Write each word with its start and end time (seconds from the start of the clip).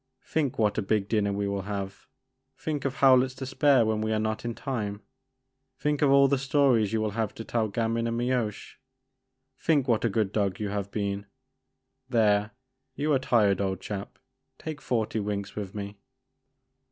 Think 0.25 0.57
what 0.57 0.79
a 0.79 0.81
big 0.81 1.07
dinner 1.07 1.31
we 1.31 1.47
will 1.47 1.61
have!' 1.61 2.07
Think 2.57 2.85
of 2.85 2.95
Ho 2.95 3.09
w 3.09 3.21
lett's 3.23 3.35
despair 3.35 3.85
when 3.85 4.01
we 4.01 4.11
are 4.11 4.17
not 4.19 4.43
in 4.43 4.55
time! 4.55 5.03
Think 5.77 6.01
of 6.01 6.09
all 6.09 6.27
the 6.27 6.39
stories 6.39 6.91
you 6.91 6.99
will 6.99 7.11
have 7.11 7.35
to 7.35 7.43
tell 7.43 7.67
to 7.67 7.71
Gamin 7.71 8.07
and 8.07 8.17
Mioche! 8.17 8.77
Think 9.59 9.87
what 9.87 10.03
a 10.03 10.09
good 10.09 10.31
dog 10.31 10.59
you 10.59 10.69
have 10.69 10.89
been! 10.89 11.27
There— 12.09 12.49
^you 12.97 13.15
are 13.15 13.19
tired 13.19 13.61
old 13.61 13.79
chap; 13.79 14.17
take 14.57 14.81
forty 14.81 15.19
winks 15.19 15.55
with 15.55 15.75
me." 15.75 15.99